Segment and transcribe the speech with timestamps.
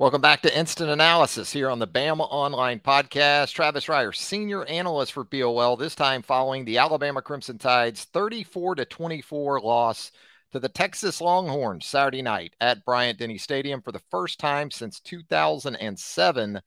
[0.00, 3.52] Welcome back to Instant Analysis here on the Bama Online Podcast.
[3.52, 8.86] Travis Reier, senior analyst for BOL, this time following the Alabama Crimson Tide's 34 to
[8.86, 10.10] 24 loss
[10.52, 15.00] to the Texas Longhorns Saturday night at Bryant Denny Stadium for the first time since
[15.00, 16.60] 2007.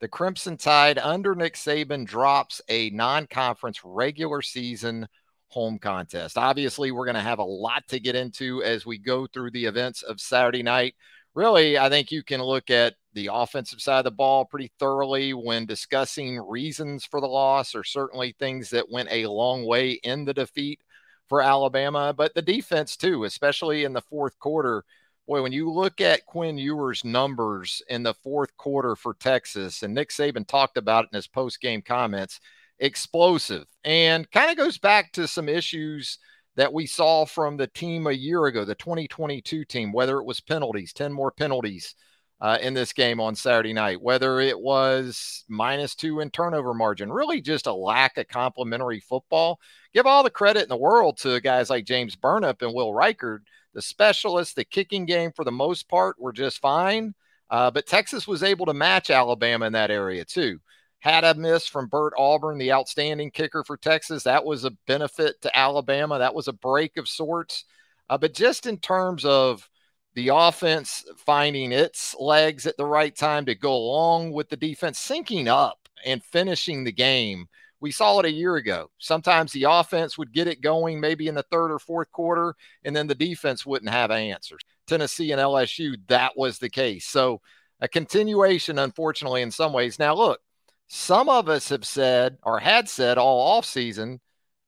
[0.00, 5.08] The Crimson Tide under Nick Saban drops a non-conference regular season
[5.48, 6.38] home contest.
[6.38, 9.64] Obviously, we're going to have a lot to get into as we go through the
[9.64, 10.94] events of Saturday night
[11.36, 15.34] really, I think you can look at the offensive side of the ball pretty thoroughly
[15.34, 20.24] when discussing reasons for the loss, or certainly things that went a long way in
[20.24, 20.80] the defeat
[21.28, 22.14] for Alabama.
[22.16, 24.84] But the defense, too, especially in the fourth quarter.
[25.28, 29.92] Boy, when you look at Quinn Ewers' numbers in the fourth quarter for Texas, and
[29.92, 32.40] Nick Saban talked about it in his post game comments,
[32.78, 36.18] explosive and kind of goes back to some issues
[36.56, 40.40] that we saw from the team a year ago, the 2022 team, whether it was
[40.40, 41.94] penalties, 10 more penalties
[42.40, 47.12] uh, in this game on Saturday night, whether it was minus two in turnover margin,
[47.12, 49.60] really just a lack of complementary football.
[49.94, 53.40] Give all the credit in the world to guys like James Burnip and Will Reichard.
[53.74, 57.14] The specialists, the kicking game for the most part were just fine.
[57.48, 60.58] Uh, but Texas was able to match Alabama in that area too
[61.06, 64.24] had a miss from Bert Auburn, the outstanding kicker for Texas.
[64.24, 66.18] That was a benefit to Alabama.
[66.18, 67.64] That was a break of sorts.
[68.08, 69.68] Uh, but just in terms of
[70.16, 74.98] the offense finding its legs at the right time to go along with the defense,
[74.98, 77.46] syncing up and finishing the game.
[77.80, 78.90] We saw it a year ago.
[78.98, 82.54] Sometimes the offense would get it going maybe in the third or fourth quarter,
[82.84, 84.62] and then the defense wouldn't have answers.
[84.86, 87.06] Tennessee and LSU, that was the case.
[87.06, 87.42] So
[87.80, 89.98] a continuation, unfortunately, in some ways.
[89.98, 90.40] Now, look,
[90.88, 94.18] some of us have said or had said all offseason,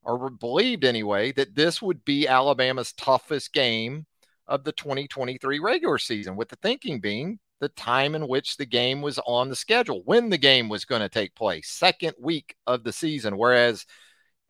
[0.03, 4.07] or believed anyway, that this would be Alabama's toughest game
[4.47, 9.03] of the 2023 regular season, with the thinking being the time in which the game
[9.03, 12.85] was on the schedule, when the game was going to take place, second week of
[12.85, 13.37] the season.
[13.37, 13.85] Whereas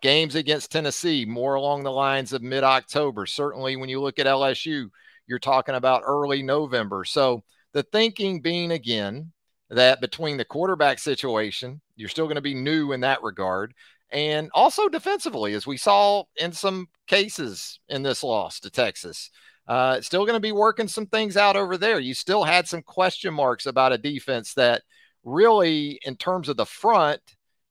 [0.02, 3.26] games against Tennessee, more along the lines of mid October.
[3.26, 4.88] Certainly, when you look at LSU,
[5.26, 7.04] you're talking about early November.
[7.04, 7.42] So
[7.72, 9.32] the thinking being again
[9.70, 13.74] that between the quarterback situation, you're still going to be new in that regard.
[14.10, 19.30] And also defensively, as we saw in some cases in this loss to Texas,
[19.66, 22.00] uh, still going to be working some things out over there.
[22.00, 24.82] You still had some question marks about a defense that
[25.24, 27.20] really, in terms of the front,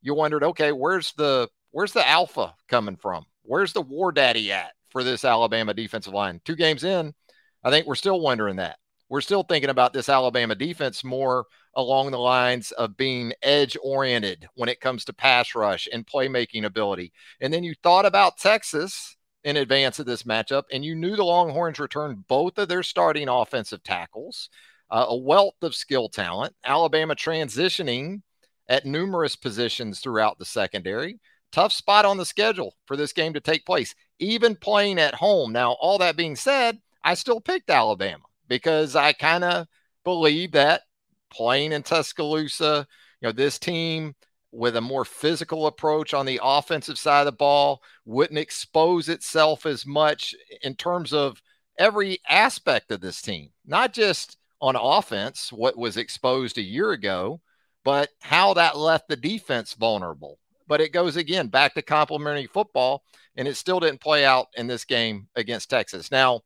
[0.04, 3.26] you wondered, okay, where's the where's the alpha coming from?
[3.42, 6.40] Where's the war daddy at for this Alabama defensive line?
[6.46, 7.16] Two games in,
[7.64, 8.78] I think we're still wondering that
[9.10, 11.46] we're still thinking about this Alabama defense more
[11.78, 16.66] along the lines of being edge oriented when it comes to pass rush and playmaking
[16.66, 17.14] ability.
[17.40, 21.24] And then you thought about Texas in advance of this matchup, and you knew the
[21.24, 24.50] Longhorns returned both of their starting offensive tackles,
[24.90, 28.24] uh, a wealth of skill talent, Alabama transitioning
[28.68, 31.20] at numerous positions throughout the secondary.
[31.52, 35.54] Tough spot on the schedule for this game to take place, even playing at home.
[35.54, 39.68] Now, all that being said, I still picked Alabama because I kind of
[40.04, 40.82] believe that
[41.30, 42.88] playing in Tuscaloosa,
[43.22, 44.16] you know, this team
[44.52, 49.66] with a more physical approach on the offensive side of the ball wouldn't expose itself
[49.66, 51.42] as much in terms of
[51.78, 57.40] every aspect of this team, not just on offense, what was exposed a year ago,
[57.84, 60.40] but how that left the defense vulnerable.
[60.68, 63.04] But it goes again back to complementary football,
[63.36, 66.12] and it still didn't play out in this game against Texas.
[66.12, 66.42] Now,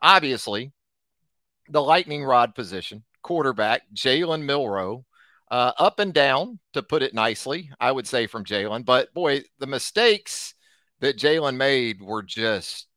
[0.00, 0.72] obviously,
[1.68, 5.04] the lightning rod position, quarterback, Jalen Milroe.
[5.50, 8.84] uh, up and down, to put it nicely, I would say from Jalen.
[8.84, 10.54] But boy, the mistakes
[11.00, 12.88] that Jalen made were just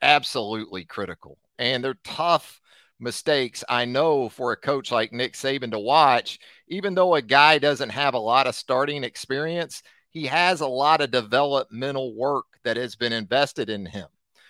[0.00, 1.38] absolutely critical.
[1.58, 2.60] And they're tough
[3.00, 6.38] mistakes, I know, for a coach like Nick Saban to watch.
[6.68, 11.00] Even though a guy doesn't have a lot of starting experience, he has a lot
[11.00, 14.06] of developmental work that has been invested in him.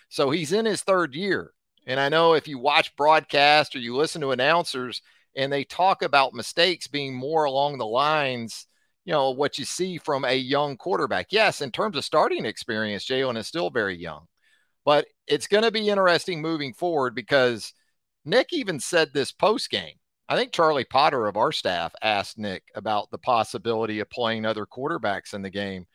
[0.08, 1.52] So he's in his third year.
[1.88, 5.00] And I know if you watch broadcast or you listen to announcers
[5.34, 8.66] and they talk about mistakes being more along the lines,
[9.06, 11.28] you know, what you see from a young quarterback.
[11.30, 14.26] Yes, in terms of starting experience, Jalen is still very young,
[14.84, 17.72] but it's going to be interesting moving forward because
[18.26, 19.94] Nick even said this post game.
[20.28, 24.66] I think Charlie Potter of our staff asked Nick about the possibility of playing other
[24.66, 25.86] quarterbacks in the game.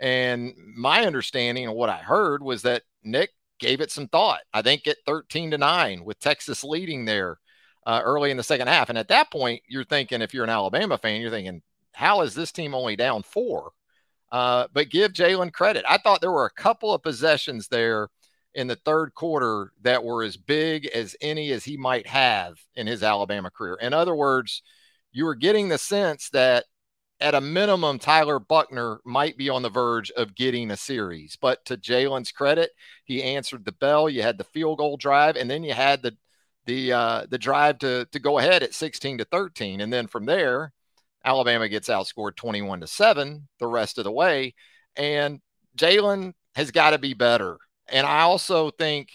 [0.00, 4.40] And my understanding of what I heard was that Nick gave it some thought.
[4.52, 7.38] I think at 13 to 9 with Texas leading there
[7.86, 8.88] uh, early in the second half.
[8.88, 11.62] And at that point, you're thinking, if you're an Alabama fan, you're thinking,
[11.92, 13.70] how is this team only down four?
[14.32, 15.84] Uh, but give Jalen credit.
[15.88, 18.08] I thought there were a couple of possessions there
[18.54, 22.86] in the third quarter that were as big as any as he might have in
[22.86, 23.78] his Alabama career.
[23.80, 24.62] In other words,
[25.12, 26.64] you were getting the sense that
[27.20, 31.36] at a minimum, Tyler Buchner might be on the verge of getting a series.
[31.40, 32.70] But to Jalen's credit,
[33.04, 34.08] he answered the bell.
[34.10, 36.16] You had the field goal drive, and then you had the
[36.66, 40.26] the uh, the drive to to go ahead at 16 to 13, and then from
[40.26, 40.72] there,
[41.24, 44.54] Alabama gets outscored 21 to seven the rest of the way,
[44.96, 45.40] and
[45.78, 47.58] Jalen has got to be better.
[47.88, 49.08] And I also think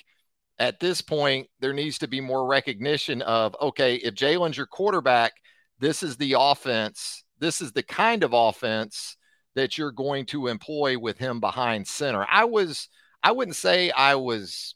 [0.60, 5.34] at this point there needs to be more recognition of okay, if Jalen's your quarterback,
[5.80, 9.18] this is the offense this is the kind of offense
[9.56, 12.26] that you're going to employ with him behind center.
[12.30, 12.88] I was,
[13.22, 14.76] I wouldn't say I was,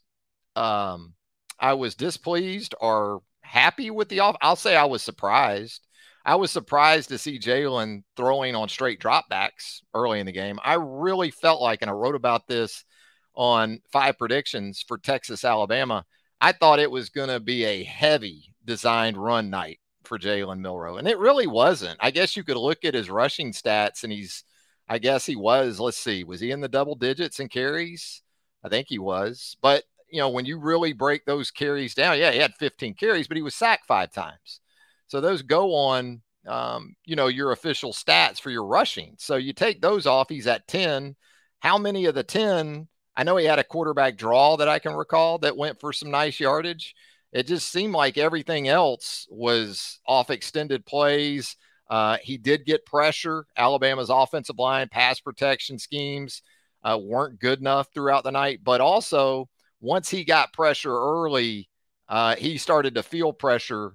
[0.56, 1.14] um,
[1.58, 4.36] I was displeased or happy with the off.
[4.42, 5.86] I'll say I was surprised.
[6.24, 10.58] I was surprised to see Jalen throwing on straight dropbacks early in the game.
[10.62, 12.84] I really felt like, and I wrote about this
[13.34, 16.04] on five predictions for Texas, Alabama.
[16.40, 20.96] I thought it was going to be a heavy designed run night for Jalen Milroe.
[20.96, 21.98] And it really wasn't.
[22.00, 24.44] I guess you could look at his rushing stats and he's,
[24.88, 28.22] I guess he was, let's see, was he in the double digits in carries?
[28.64, 29.56] I think he was.
[29.60, 33.28] But, you know, when you really break those carries down, yeah, he had 15 carries,
[33.28, 34.60] but he was sacked five times.
[35.08, 39.14] So those go on, um, you know, your official stats for your rushing.
[39.18, 41.16] So you take those off, he's at 10.
[41.60, 42.88] How many of the 10?
[43.16, 46.10] I know he had a quarterback draw that I can recall that went for some
[46.10, 46.94] nice yardage
[47.36, 51.56] it just seemed like everything else was off extended plays.
[51.90, 53.44] Uh, he did get pressure.
[53.58, 56.40] Alabama's offensive line pass protection schemes
[56.82, 59.50] uh, weren't good enough throughout the night, but also
[59.82, 61.68] once he got pressure early,
[62.08, 63.92] uh, he started to feel pressure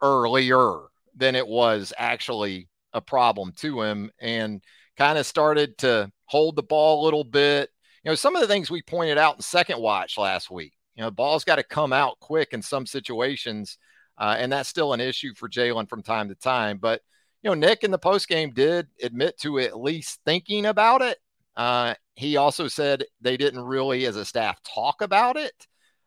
[0.00, 0.82] earlier
[1.16, 4.62] than it was actually a problem to him and
[4.96, 7.68] kind of started to hold the ball a little bit.
[8.04, 11.02] You know, some of the things we pointed out in second watch last week you
[11.02, 13.78] know, ball's got to come out quick in some situations,
[14.18, 16.78] uh, and that's still an issue for Jalen from time to time.
[16.78, 17.02] But
[17.42, 21.18] you know, Nick in the post game did admit to at least thinking about it.
[21.54, 25.66] Uh, he also said they didn't really, as a staff, talk about it.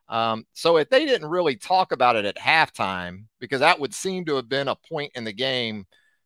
[0.10, 4.26] Um, so if they didn't really talk about it at halftime, because that would seem
[4.26, 5.86] to have been a point in the game,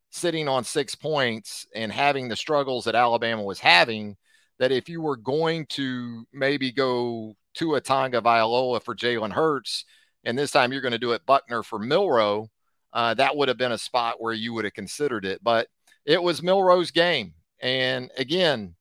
[0.09, 4.15] sitting on six points and having the struggles that Alabama was having,
[4.59, 9.85] that if you were going to maybe go Tua Tagovailoa for Jalen Hurts,
[10.23, 12.49] and this time you're going to do it Buchner for Milroe,
[12.93, 15.43] uh, that would have been a spot where you would have considered it.
[15.43, 15.67] But
[16.05, 17.33] it was Milroe's game.
[17.61, 18.75] And again,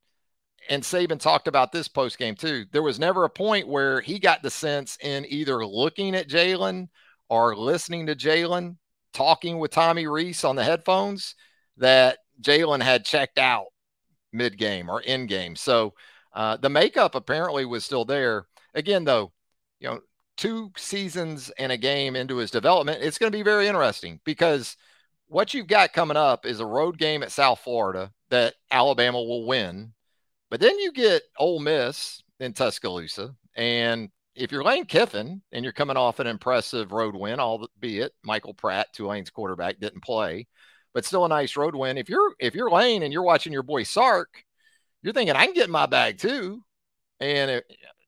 [0.69, 2.67] and Saban talked about this post game too.
[2.73, 6.89] There was never a point where he got the sense in either looking at Jalen
[7.29, 8.77] or listening to Jalen,
[9.13, 11.35] talking with Tommy Rees on the headphones,
[11.79, 13.67] that Jalen had checked out
[14.33, 15.57] mid game or in game.
[15.57, 15.95] So
[16.33, 19.33] uh, the makeup apparently was still there again, though,
[19.81, 20.01] you know,
[20.37, 24.77] two seasons and a game into his development, it's going to be very interesting because
[25.27, 29.47] what you've got coming up is a road game at South Florida that Alabama will
[29.47, 29.93] win.
[30.51, 33.35] But then you get Ole Miss in Tuscaloosa.
[33.57, 38.55] And if you're Lane Kiffin and you're coming off an impressive road win, albeit Michael
[38.55, 40.47] Pratt, Tulane's quarterback, didn't play,
[40.95, 41.99] but still a nice road win.
[41.99, 44.45] If you're if you're Lane and you're watching your boy Sark,
[45.03, 46.63] you're thinking I can get my bag too.
[47.21, 47.65] And it,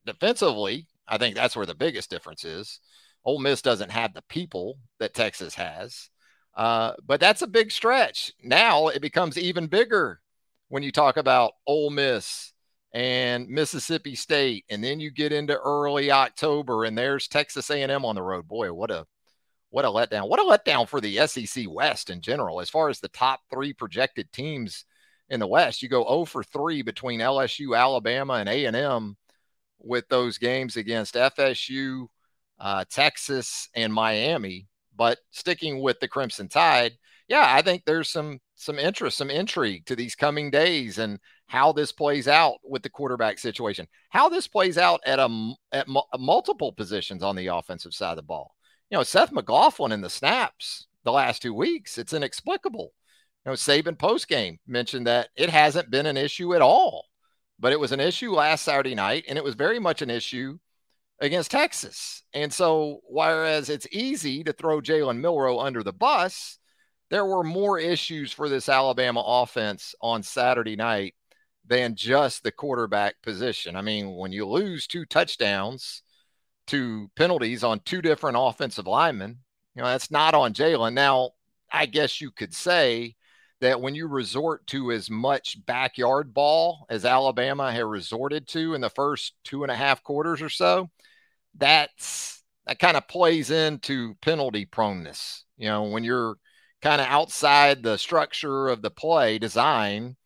[0.06, 2.80] defensively, I think that's where the biggest difference is.
[3.24, 6.10] Ole Miss doesn't have the people that Texas has,
[6.56, 8.32] uh, but that's a big stretch.
[8.42, 10.20] Now it becomes even bigger
[10.68, 12.52] when you talk about Ole Miss
[12.92, 18.14] and Mississippi State, and then you get into early October, and there's Texas A&M on
[18.14, 18.46] the road.
[18.46, 19.06] Boy, what a
[19.70, 20.28] what a letdown!
[20.28, 23.72] What a letdown for the SEC West in general, as far as the top three
[23.72, 24.84] projected teams
[25.28, 25.82] in the West.
[25.82, 29.16] You go 0 for three between LSU, Alabama, and A&M
[29.78, 32.06] with those games against FSU,
[32.58, 34.66] uh, Texas, and Miami.
[34.96, 36.92] But sticking with the Crimson Tide,
[37.28, 41.72] yeah, I think there's some some interest, some intrigue to these coming days and how
[41.72, 43.86] this plays out with the quarterback situation.
[44.10, 45.86] How this plays out at a at
[46.18, 48.54] multiple positions on the offensive side of the ball.
[48.90, 52.92] You know, Seth McLaughlin in the snaps the last two weeks, it's inexplicable.
[53.44, 57.06] You know, Saban post game mentioned that it hasn't been an issue at all
[57.58, 60.58] but it was an issue last Saturday night, and it was very much an issue
[61.20, 62.22] against Texas.
[62.32, 66.58] And so, whereas it's easy to throw Jalen Milroe under the bus,
[67.10, 71.14] there were more issues for this Alabama offense on Saturday night
[71.66, 73.76] than just the quarterback position.
[73.76, 76.02] I mean, when you lose two touchdowns
[76.66, 79.38] to penalties on two different offensive linemen,
[79.74, 80.94] you know, that's not on Jalen.
[80.94, 81.30] Now,
[81.72, 83.16] I guess you could say
[83.64, 88.82] that when you resort to as much backyard ball as Alabama had resorted to in
[88.82, 90.90] the first two and a half quarters or so,
[91.56, 95.44] that's that kind of plays into penalty proneness.
[95.56, 96.36] You know, when you're
[96.82, 100.16] kind of outside the structure of the play design,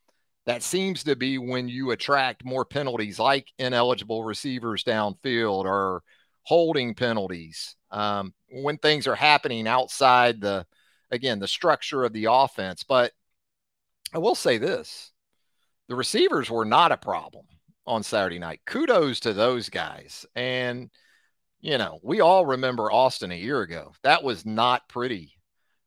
[0.47, 6.03] that seems to be when you attract more penalties like ineligible receivers downfield or
[6.43, 7.77] holding penalties.
[7.93, 10.67] Um, when things are happening outside the,
[11.13, 12.83] again, the structure of the offense.
[12.83, 13.13] But
[14.15, 15.13] I will say this
[15.89, 17.47] the receivers were not a problem
[17.87, 18.61] on Saturday night.
[18.67, 20.27] Kudos to those guys.
[20.37, 20.91] And,
[21.61, 23.93] you know, we all remember Austin a year ago.
[24.03, 25.33] That was not pretty.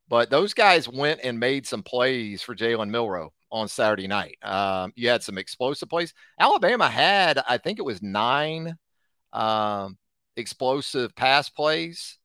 [0.10, 4.38] But those guys went and made some plays for Jalen Milroe on Saturday night.
[4.42, 6.13] Um, you had some explosive plays.
[6.40, 8.75] Alabama had, I think it was nine
[9.32, 9.98] um,
[10.36, 12.18] explosive pass plays,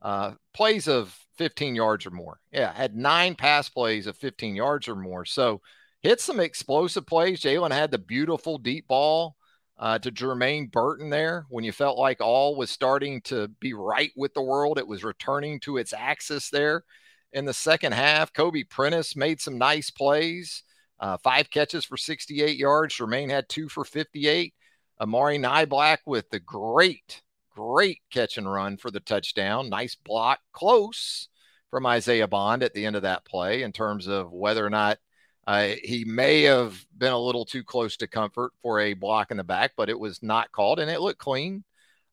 [0.00, 2.40] uh, plays of 15 yards or more.
[2.52, 5.24] Yeah, had nine pass plays of 15 yards or more.
[5.24, 5.60] So
[6.00, 7.40] hit some explosive plays.
[7.40, 9.36] Jalen had the beautiful deep ball
[9.78, 14.12] uh, to Jermaine Burton there when you felt like all was starting to be right
[14.16, 14.78] with the world.
[14.78, 16.84] It was returning to its axis there
[17.32, 18.32] in the second half.
[18.32, 20.62] Kobe Prentice made some nice plays.
[21.00, 22.94] Uh, five catches for 68 yards.
[22.94, 24.54] Jermaine had two for 58.
[25.00, 27.22] Amari Niblack with the great
[27.54, 29.68] Great catch and run for the touchdown.
[29.68, 31.28] Nice block, close
[31.70, 34.98] from Isaiah Bond at the end of that play in terms of whether or not
[35.46, 39.36] uh, he may have been a little too close to comfort for a block in
[39.36, 41.64] the back, but it was not called and it looked clean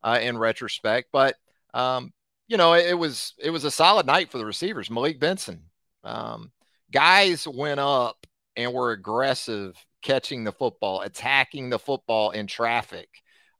[0.03, 1.09] uh, in retrospect.
[1.11, 1.35] But
[1.73, 2.13] um,
[2.47, 4.91] you know, it, it, was it was a solid night for the receivers.
[4.91, 5.63] Malik Benson,
[6.03, 6.51] um,
[6.91, 13.09] guys went up and were aggressive catching the football, attacking the football in traffic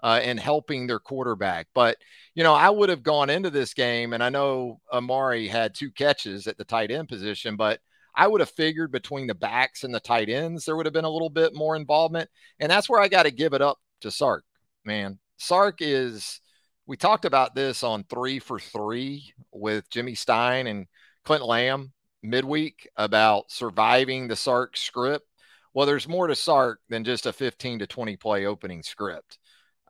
[0.04, 1.68] uh, and helping their quarterback.
[1.74, 1.98] But,
[2.34, 5.92] you know, I would have gone into this game, and I know Amari had two
[5.92, 7.80] catches at the tight end position, but
[8.16, 11.06] I would have figured between the backs and the tight ends, there would have been
[11.06, 12.30] a little bit more involvement.
[12.60, 14.44] And that's where I got to give it up to Sark,
[14.84, 15.20] man.
[15.38, 16.42] Sark is,
[16.86, 20.88] we talked about this on three for three with Jimmy Stein and
[21.24, 25.26] Clint Lamb midweek about surviving the Sark script.
[25.74, 29.40] Well, there's more to Sark than just a 15 to 20 play opening script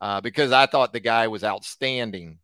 [0.02, 2.38] uh, because I thought the guy was outstanding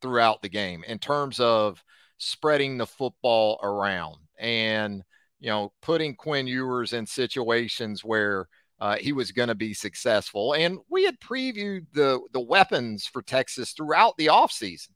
[0.00, 1.84] throughout the game in terms of
[2.16, 5.02] spreading the football around and
[5.38, 8.48] you know putting Quinn Ewers in situations where
[8.80, 10.54] uh, he was going to be successful.
[10.54, 14.88] And we had previewed the the weapons for Texas throughout the offseason.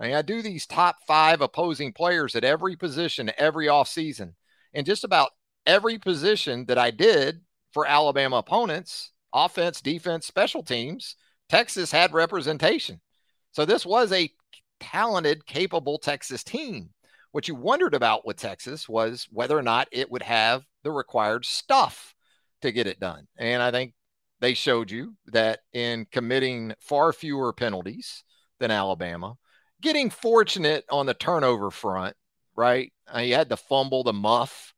[0.00, 4.32] I mean, I do these top five opposing players at every position every offseason.
[4.74, 5.30] And just about
[5.64, 7.40] every position that I did
[7.72, 11.14] for Alabama opponents, offense, defense, special teams,
[11.48, 13.00] Texas had representation.
[13.52, 14.30] So this was a
[14.80, 16.90] talented, capable Texas team.
[17.32, 21.44] What you wondered about with Texas was whether or not it would have the required
[21.44, 22.14] stuff
[22.62, 23.26] to get it done.
[23.38, 23.94] And I think
[24.40, 28.24] they showed you that in committing far fewer penalties
[28.58, 29.36] than Alabama,
[29.80, 32.16] getting fortunate on the turnover front,
[32.56, 32.92] right?
[33.14, 34.71] Uh, you had the fumble the muff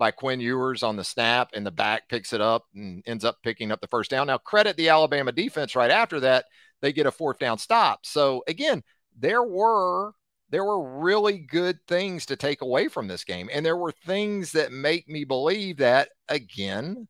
[0.00, 3.36] by Quinn Ewers on the snap, and the back picks it up and ends up
[3.44, 4.26] picking up the first down.
[4.26, 6.46] Now, credit the Alabama defense right after that.
[6.80, 8.06] They get a fourth down stop.
[8.06, 8.82] So again,
[9.18, 10.12] there were
[10.48, 13.48] there were really good things to take away from this game.
[13.52, 17.06] And there were things that make me believe that, again,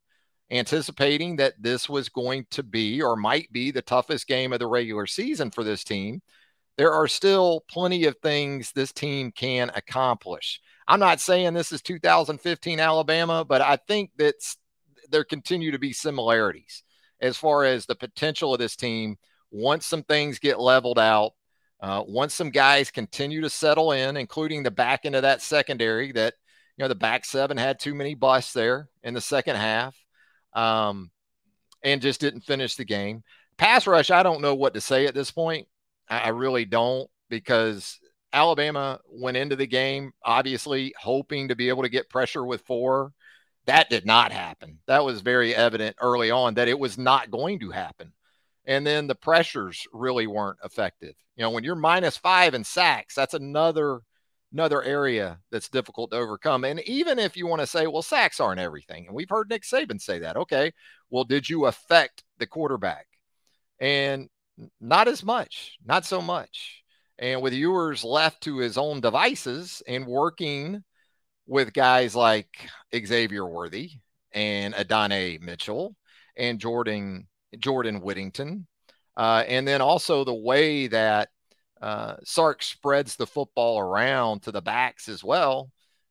[0.50, 4.66] anticipating that this was going to be or might be the toughest game of the
[4.66, 6.20] regular season for this team,
[6.76, 10.60] there are still plenty of things this team can accomplish.
[10.90, 14.34] I'm not saying this is 2015 Alabama, but I think that
[15.08, 16.82] there continue to be similarities
[17.20, 19.16] as far as the potential of this team
[19.52, 21.34] once some things get leveled out.
[21.80, 26.10] Uh, once some guys continue to settle in, including the back end of that secondary,
[26.10, 26.34] that
[26.76, 29.96] you know the back seven had too many busts there in the second half,
[30.54, 31.12] um,
[31.84, 33.22] and just didn't finish the game.
[33.58, 35.68] Pass rush, I don't know what to say at this point.
[36.08, 38.00] I, I really don't because
[38.32, 43.12] Alabama went into the game obviously hoping to be able to get pressure with four.
[43.66, 44.78] That did not happen.
[44.86, 48.12] That was very evident early on that it was not going to happen.
[48.64, 51.14] And then the pressures really weren't effective.
[51.36, 54.00] You know, when you're minus five in sacks, that's another
[54.52, 56.64] another area that's difficult to overcome.
[56.64, 59.62] And even if you want to say, well, sacks aren't everything, and we've heard Nick
[59.62, 60.36] Saban say that.
[60.36, 60.72] Okay,
[61.08, 63.06] well, did you affect the quarterback?
[63.78, 64.28] And
[64.80, 66.79] not as much, not so much.
[67.20, 70.82] And with Ewers left to his own devices and working
[71.46, 72.48] with guys like
[72.94, 73.90] Xavier Worthy
[74.32, 75.94] and Adonai Mitchell
[76.36, 78.66] and Jordan Jordan Whittington,
[79.16, 81.28] uh, and then also the way that
[81.82, 85.70] uh, Sark spreads the football around to the backs as well.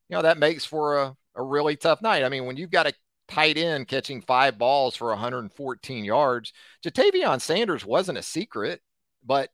[0.10, 2.24] You know that makes for a, a really tough night.
[2.24, 2.94] I mean, when you've got a
[3.28, 6.54] tight end catching five balls for 114 yards,
[6.86, 8.82] Ja'Tavion Sanders wasn't a secret,
[9.26, 9.50] but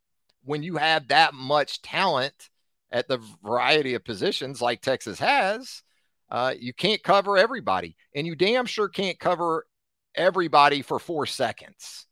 [0.46, 2.50] when you have that much talent
[2.92, 5.84] at the variety of positions like Texas has,
[6.32, 9.66] uh, you can't cover everybody, and you damn sure can't cover
[10.16, 12.06] everybody for four seconds.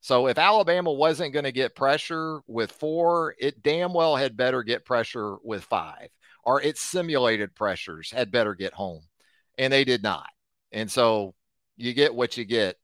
[0.00, 4.62] So if Alabama wasn't going to get pressure with four, it damn well had better
[4.62, 6.08] get pressure with five,
[6.42, 9.02] or its simulated pressures had better get home.
[9.58, 10.28] And they did not.
[10.72, 11.34] And so
[11.76, 12.76] you get what you get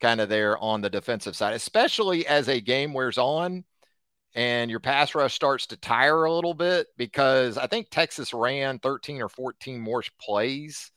[0.00, 3.64] kind of there on the defensive side, especially as a game wears on
[4.34, 8.80] and your pass rush starts to tire a little bit because I think Texas ran
[8.80, 10.90] 13 or 14 more plays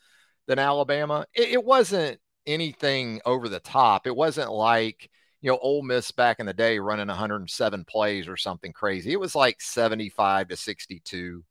[0.48, 1.25] than Alabama.
[1.36, 4.08] It, it, wasn't anything over the top.
[4.08, 5.10] It wasn't like,
[5.41, 9.12] you know, Ole Miss back in the day running 107 plays or something crazy.
[9.12, 11.44] It was like 75 to 62.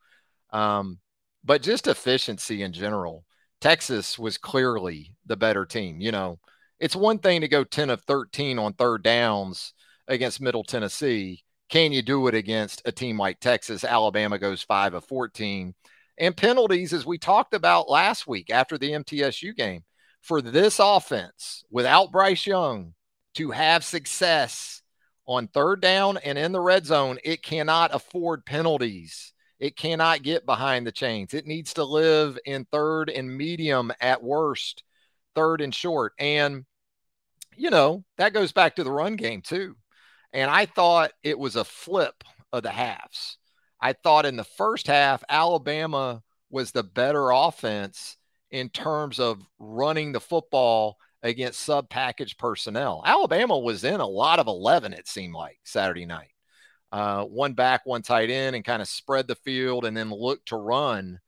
[0.50, 0.98] Um,
[1.44, 3.24] but just efficiency in general,
[3.60, 6.00] Texas was clearly the better team.
[6.00, 6.40] You know,
[6.80, 9.72] it's one thing to go 10 of 13 on third downs
[10.08, 13.84] against Middle Tennessee can you do it against a team like Texas?
[13.84, 15.74] Alabama goes five of 14.
[16.18, 19.82] And penalties, as we talked about last week after the MTSU game,
[20.22, 22.94] for this offense without Bryce Young
[23.34, 24.82] to have success
[25.26, 29.32] on third down and in the red zone, it cannot afford penalties.
[29.58, 31.34] It cannot get behind the chains.
[31.34, 34.84] It needs to live in third and medium at worst,
[35.34, 36.12] third and short.
[36.18, 36.64] And,
[37.56, 39.76] you know, that goes back to the run game, too.
[40.36, 43.38] And I thought it was a flip of the halves.
[43.80, 48.18] I thought in the first half, Alabama was the better offense
[48.50, 53.02] in terms of running the football against sub package personnel.
[53.06, 56.34] Alabama was in a lot of 11, it seemed like Saturday night.
[56.92, 60.44] Uh, one back, one tight end, and kind of spread the field and then look
[60.44, 61.18] to run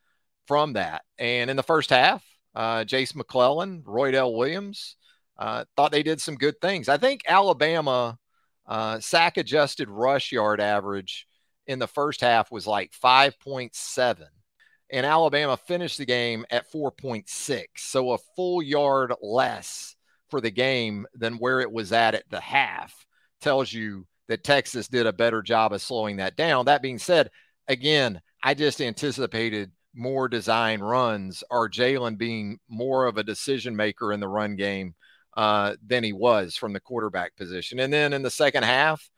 [0.47, 1.03] from that.
[1.16, 2.23] And in the first half,
[2.55, 4.97] uh, Jase McClellan, Roydell Williams,
[5.38, 6.90] uh, thought they did some good things.
[6.90, 8.18] I think Alabama
[8.68, 11.26] uh, sack adjusted rush yard average
[11.66, 14.26] in the first half was like 5.7
[14.90, 17.64] and Alabama finished the game at 4.6.
[17.76, 19.96] So a full yard less
[20.31, 23.07] for the game than where it was at at the half
[23.40, 26.66] tells you that Texas did a better job of slowing that down.
[26.66, 27.31] That being said,
[27.66, 34.12] again, I just anticipated more design runs or Jalen being more of a decision maker
[34.12, 34.94] in the run game
[35.38, 37.79] uh, than he was from the quarterback position.
[37.79, 39.09] And then in the second half,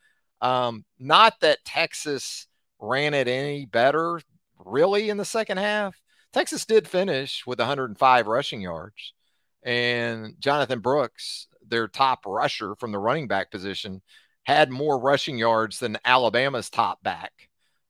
[0.42, 2.46] um, not that Texas
[2.78, 4.20] ran it any better
[4.59, 5.96] really in the second half.
[6.35, 9.14] Texas did finish with 105 rushing yards,
[9.62, 14.02] and Jonathan Brooks, their top rusher from the running back position,
[14.42, 17.33] had more rushing yards than Alabama's top back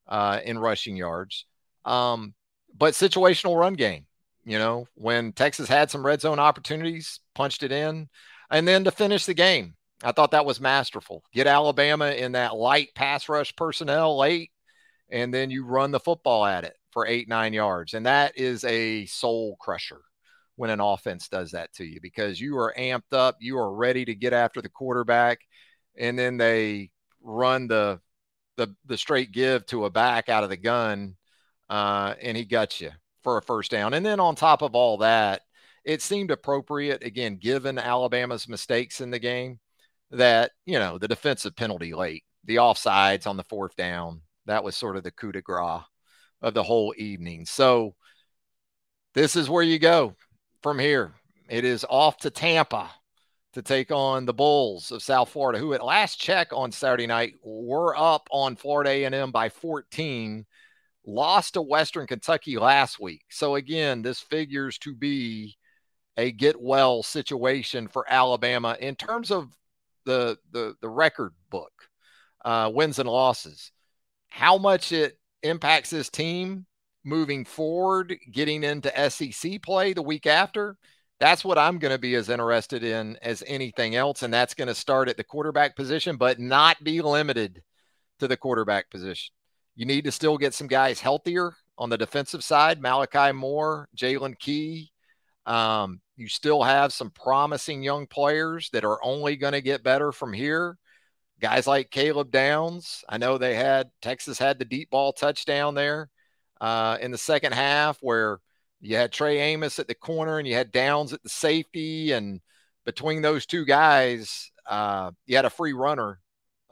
[0.07, 1.45] uh, in rushing yards.
[1.83, 2.33] Um,
[2.73, 4.05] but situational run game.
[4.43, 8.09] You know, when Texas had some red zone opportunities, punched it in.
[8.49, 11.23] And then to finish the game, I thought that was masterful.
[11.33, 14.51] Get Alabama in that light pass rush personnel late,
[15.09, 17.93] and then you run the football at it for eight, nine yards.
[17.93, 20.01] And that is a soul crusher
[20.55, 24.05] when an offense does that to you because you are amped up, you are ready
[24.05, 25.39] to get after the quarterback,
[25.97, 26.89] and then they
[27.21, 27.99] run the
[28.57, 31.15] the the straight give to a back out of the gun,
[31.69, 32.91] uh, and he got you
[33.23, 33.93] for a first down.
[33.93, 35.41] And then on top of all that,
[35.83, 39.59] it seemed appropriate, again, given Alabama's mistakes in the game,
[40.11, 44.75] that, you know, the defensive penalty late, the offsides on the fourth down, that was
[44.75, 45.81] sort of the coup de grace
[46.41, 47.45] of the whole evening.
[47.45, 47.95] So
[49.13, 50.15] this is where you go
[50.61, 51.13] from here.
[51.49, 52.89] It is off to Tampa
[53.53, 57.33] to take on the Bulls of South Florida, who at last check on Saturday night
[57.43, 60.45] were up on Florida A&M by 14
[61.05, 63.23] lost to Western Kentucky last week.
[63.29, 65.57] So again, this figures to be
[66.17, 69.55] a get well situation for Alabama in terms of
[70.05, 71.71] the the, the record book,
[72.43, 73.71] uh, wins and losses.
[74.29, 76.65] How much it impacts this team
[77.03, 80.77] moving forward, getting into SEC play the week after.
[81.19, 84.23] That's what I'm going to be as interested in as anything else.
[84.23, 87.61] And that's going to start at the quarterback position, but not be limited
[88.19, 89.33] to the quarterback position.
[89.75, 92.81] You need to still get some guys healthier on the defensive side.
[92.81, 94.91] Malachi Moore, Jalen Key.
[95.45, 100.11] Um, you still have some promising young players that are only going to get better
[100.11, 100.77] from here.
[101.41, 103.03] guys like Caleb Downs.
[103.09, 106.09] I know they had Texas had the deep ball touchdown there
[106.61, 108.39] uh, in the second half where
[108.79, 112.39] you had Trey Amos at the corner and you had Downs at the safety, and
[112.85, 116.19] between those two guys, uh, you had a free runner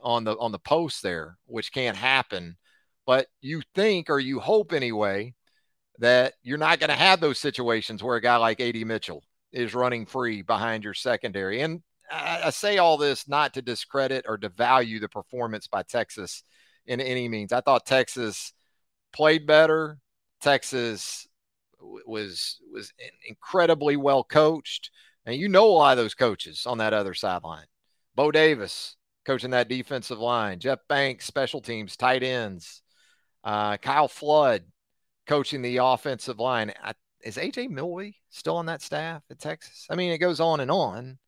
[0.00, 2.56] on the on the post there, which can't happen.
[3.10, 5.34] But you think or you hope anyway
[5.98, 9.74] that you're not going to have those situations where a guy like AD Mitchell is
[9.74, 11.60] running free behind your secondary.
[11.60, 16.44] And I, I say all this not to discredit or devalue the performance by Texas
[16.86, 17.52] in any means.
[17.52, 18.52] I thought Texas
[19.12, 19.98] played better.
[20.40, 21.26] Texas
[21.80, 22.92] was was
[23.28, 24.92] incredibly well coached,
[25.26, 27.66] and you know a lot of those coaches on that other sideline.
[28.14, 28.94] Bo Davis
[29.26, 32.82] coaching that defensive line, Jeff Banks special teams, tight ends,
[33.44, 34.64] uh, Kyle Flood
[35.26, 36.72] coaching the offensive line.
[36.82, 39.86] I, is AJ Milwee still on that staff at Texas?
[39.90, 41.18] I mean, it goes on and on.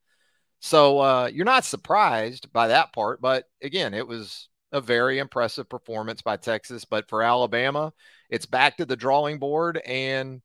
[0.60, 5.68] So uh, you're not surprised by that part, but again, it was a very impressive
[5.68, 6.84] performance by Texas.
[6.84, 7.92] But for Alabama,
[8.30, 10.40] it's back to the drawing board, and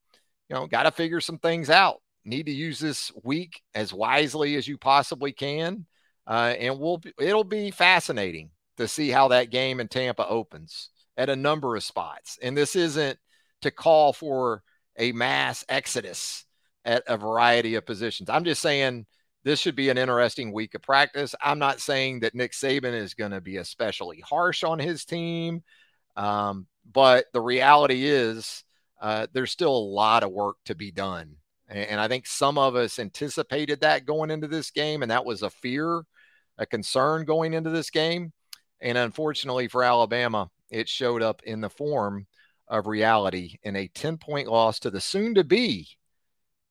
[0.48, 2.02] you know, got to figure some things out.
[2.24, 5.86] Need to use this week as wisely as you possibly can,
[6.26, 11.28] uh, and we'll it'll be fascinating to see how that game in Tampa opens at
[11.28, 12.38] a number of spots.
[12.40, 13.18] And this isn't
[13.62, 14.62] to call for
[14.96, 16.46] a mass exodus
[16.84, 18.30] at a variety of positions.
[18.30, 19.04] I'm just saying
[19.44, 21.34] this should be an interesting week of practice.
[21.42, 25.62] I'm not saying that Nick Saban is going to be especially harsh on his team,
[26.16, 28.64] um, but the reality is
[29.00, 31.36] uh, there's still a lot of work to be done.
[31.68, 35.24] And, and I think some of us anticipated that going into this game, and that
[35.24, 36.02] was a fear,
[36.58, 38.32] a concern going into this game.
[38.80, 42.26] And unfortunately for Alabama, it showed up in the form
[42.68, 45.88] of reality in a 10 point loss to the soon to be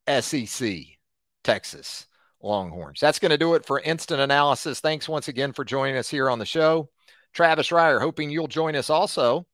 [0.08, 0.84] SEC
[1.44, 2.08] Texas.
[2.42, 3.00] Longhorns.
[3.00, 4.80] That's going to do it for instant analysis.
[4.80, 6.90] Thanks once again for joining us here on the show.
[7.34, 9.46] Travis Reier, hoping you'll join us also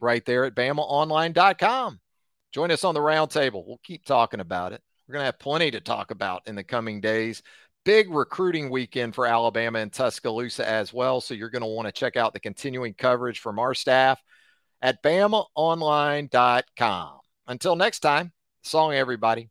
[0.00, 2.00] right there at BamaOnline.com.
[2.52, 3.66] Join us on the roundtable.
[3.66, 4.82] We'll keep talking about it.
[5.06, 7.42] We're going to have plenty to talk about in the coming days.
[7.86, 11.20] Big recruiting weekend for Alabama and Tuscaloosa as well.
[11.20, 14.20] So you're going to want to check out the continuing coverage from our staff
[14.82, 17.18] at BamaOnline.com.
[17.46, 19.50] Until next time, song everybody.